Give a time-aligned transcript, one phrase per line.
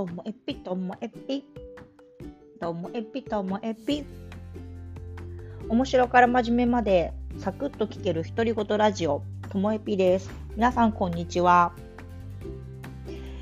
[0.00, 1.44] ともえぴともえぴ
[2.58, 4.02] ともえぴともえぴ
[5.68, 10.30] 面白から真面目までサクッと聞ける独り言ラジオともえぴです。
[10.56, 11.74] 皆さんこんにちは。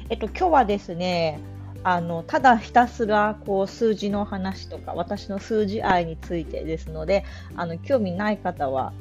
[0.09, 1.39] えっと今日はですね
[1.85, 8.93] あのただひたすらこう数字の話とか私の数字愛についてですのであの興味ない方は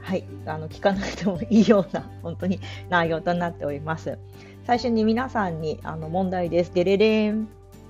[0.00, 4.20] はいあの聞かなくてもいいような本当に内容となっております。
[4.64, 6.72] 最初に皆さんにあの問題です。
[6.72, 7.48] デレレン。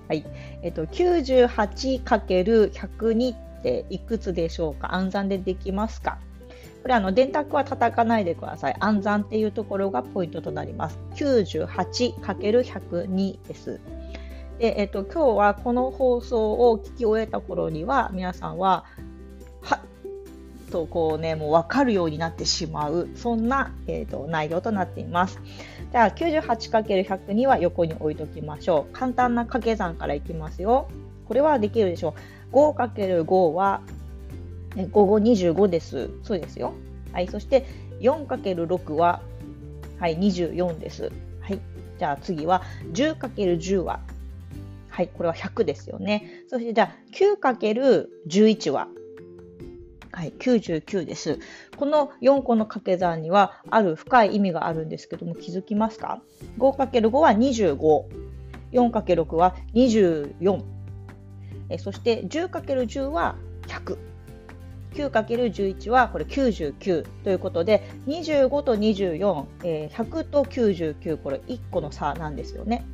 [0.08, 0.24] はい。
[0.62, 4.94] えっと、98×102 っていくつでしょうか？
[4.94, 6.18] 暗算でできますか？
[6.82, 8.77] これあの電卓は叩かないでください。
[8.80, 10.98] 暗算っていうところがポイントとなります。
[11.14, 13.80] 98×102 です。
[14.58, 18.84] で、えっと、今日はこの放送を聞き終えた頃には皆さんは
[20.72, 25.38] とこうねもう分かるようになってしまうそんな、えーと、内容となっています。
[25.92, 28.92] じゃあ 98×102 は横に置いときましょう。
[28.92, 30.88] 簡単な掛け算からいきますよ。
[31.28, 32.14] これはできるでしょ
[32.52, 32.56] う。
[32.56, 33.82] 5×5 は
[34.74, 36.10] 5 5 25です。
[36.22, 36.72] そうですよ。
[37.12, 37.28] はい。
[37.28, 37.66] そして
[38.00, 39.20] 4×6 は、
[40.00, 41.12] はい、24です。
[41.41, 41.60] はい。
[41.98, 44.00] じゃあ次は 10×10 は、
[44.88, 46.44] はい、これは100ですよね。
[46.48, 48.88] そしてじゃあ 9×11 は、
[50.12, 51.38] はい、99です。
[51.77, 56.20] この4個の掛け算にはある深い意味があるんですけども気づきますか
[56.58, 58.04] ?5×5 は25、
[58.72, 60.62] 4×6 は24、
[61.70, 63.96] えそして 10×10 は100。
[64.92, 72.84] 9×11 はこれ99ということで25と24、えー、100と99これ1個の差なんですよね。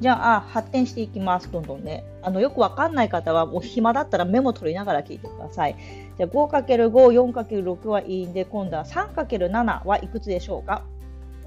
[0.00, 2.04] じゃあ発展していきます、どんどんね。
[2.22, 5.76] あのよくわかんない方はもう暇だったらメモ取りながら聞いてください。
[6.16, 10.82] じゃあ 5×5、4×6 はいいんで、今度は 3×7 はいくつでしょうか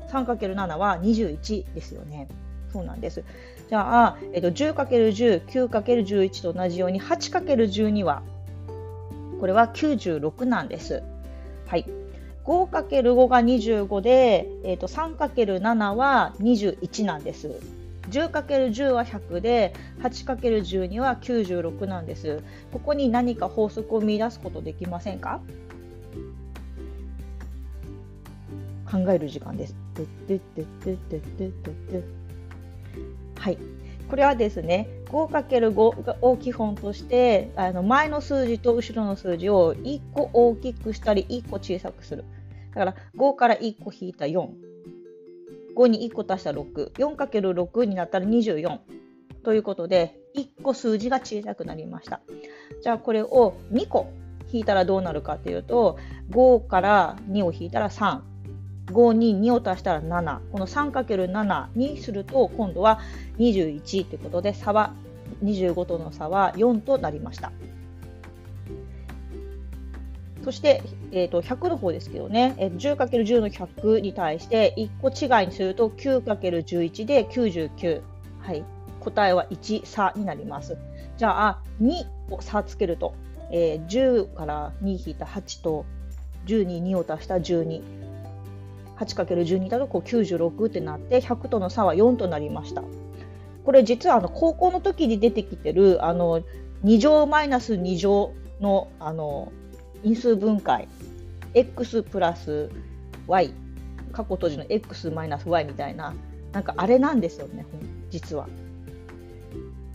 [0.10, 2.28] ?3×7 は21ですよね。
[2.72, 3.24] そうなんです。
[3.70, 8.24] じゃあ、えっと、10×10、9×11 と同じように 8×12 は、
[9.40, 11.04] これは96なんです。
[11.68, 11.86] はい。
[12.46, 17.77] 5×5 が25で、えっと、3×7 は21なんです。
[18.10, 22.42] 10×10 は100で 8×12 は96なんです。
[22.72, 25.42] ここに何か法則を見出すことできませんか？
[28.90, 29.76] 考える時間です。
[33.36, 33.58] はい。
[34.10, 42.24] これはですね、5×5 を基本として、あの前の数字と後ろの数字を1個大きくしたり1個小さくする。
[42.74, 44.48] だから5から1個引いた4。
[45.78, 48.80] 5に1個足したら6、4×6 になったら24
[49.44, 52.20] ということで、1個数字が小さくなりました。
[52.82, 54.10] じゃあこれを2個
[54.52, 56.00] 引いたらどうなるかというと、
[56.32, 58.22] 5から2を引いたら3。
[58.88, 60.40] 5に2を足したら7。
[60.52, 63.00] この 3×7 にすると今度は
[63.38, 64.94] 21ということで差は
[65.44, 67.52] 25との差は4となりました。
[70.48, 70.82] そして、
[71.12, 78.02] えーと、100の方ですけどね、えー、10×10 の100に対して1個違いにすると 9×11 で99。
[78.40, 78.64] はい、
[79.02, 80.78] 答えは1差になります。
[81.18, 83.14] じゃあ、2を差つけると、
[83.52, 85.86] えー、10から2引いた8と
[86.46, 87.82] 10に2を足した12。
[88.96, 92.86] 8×12 だとこう96ってなって100との差は4となりました。
[93.66, 96.42] これ実はあの高校の時に出てきてるあの
[96.86, 98.32] 2乗マイナス2乗
[98.62, 99.52] のあの
[100.08, 100.88] 因数分解
[101.54, 102.70] x プラス
[103.28, 103.54] y
[104.14, 106.14] 過去閉じの x マイナス y みたいな
[106.54, 107.66] なんかあれなんですよね
[108.10, 108.48] 実は。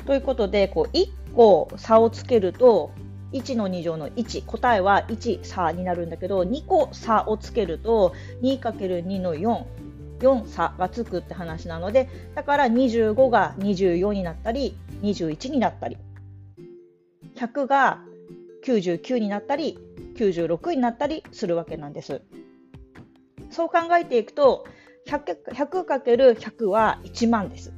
[0.05, 2.93] ということでこう1個差をつけると
[3.33, 8.13] 1の2乗の1答えは1差になるんだけど2個差をつけると
[8.43, 9.65] 2×2 の4
[10.19, 15.97] 4差がつくって話なのでだから25が24になったり21になったり
[17.37, 18.03] 100が
[18.63, 19.79] 99になったり
[20.17, 22.23] 96になったりするわけなんです。
[23.51, 24.67] そう考えていくと
[25.07, 27.73] 100×100 は1万です。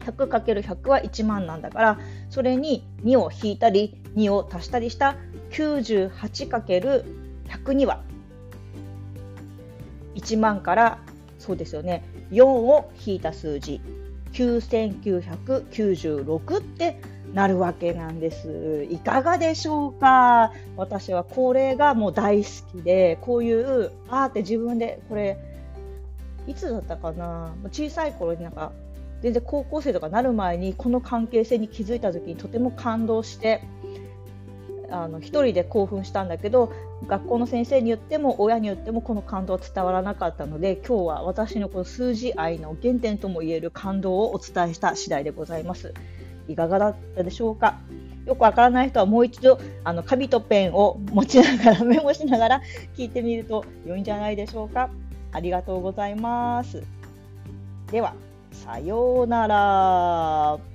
[0.00, 1.98] 100×100 は1万なんだから
[2.28, 5.16] それに2を引いたり2を足したりした
[5.50, 8.02] 98×100 は
[10.14, 10.98] 1万から
[11.38, 13.80] そうですよね4を引いた数字
[14.32, 17.00] 9996って
[17.32, 18.86] なるわけなんです。
[18.90, 20.52] いかがでしょうか？
[20.76, 25.38] 私はこれがもう大好きで、こういうあーって自分でこれ、
[26.46, 27.54] いつだったかな？
[27.70, 28.72] 小さい頃になんか
[29.22, 33.62] 全然高校生とかなる前にこの関係性に気づいた時にとても感動して
[34.90, 36.72] あの一人で興奮したんだけど
[37.06, 45.94] 学校の先生によっても親によってもこの感動は伝わらなかったので今日は私のこの数字愛の原点ともいえる感動をお伝えした次第でございます。
[46.48, 47.78] いかがだったでしょうか？
[48.26, 52.62] よくわからない人はもう一度あの紙とペンを持ちながら メモしながら
[52.96, 54.90] 聞いてみると良いんじゃないでしょうか？
[55.32, 56.82] ありがとうございます。
[57.90, 58.14] では、
[58.52, 60.71] さようなら。